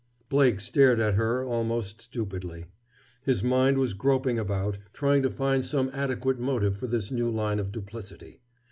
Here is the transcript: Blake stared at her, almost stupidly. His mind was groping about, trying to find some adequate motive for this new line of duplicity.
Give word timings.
Blake 0.29 0.59
stared 0.59 0.99
at 0.99 1.13
her, 1.13 1.45
almost 1.45 2.01
stupidly. 2.01 2.65
His 3.21 3.43
mind 3.43 3.77
was 3.77 3.93
groping 3.93 4.39
about, 4.39 4.79
trying 4.93 5.21
to 5.21 5.29
find 5.29 5.63
some 5.63 5.91
adequate 5.93 6.39
motive 6.39 6.75
for 6.75 6.87
this 6.87 7.11
new 7.11 7.29
line 7.29 7.59
of 7.59 7.71
duplicity. 7.71 8.39